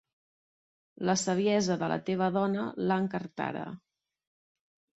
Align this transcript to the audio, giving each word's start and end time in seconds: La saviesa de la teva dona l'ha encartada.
La 1.09 1.15
saviesa 1.23 1.77
de 1.83 1.91
la 1.93 1.99
teva 2.09 2.31
dona 2.39 2.65
l'ha 2.87 2.99
encartada. 3.05 3.69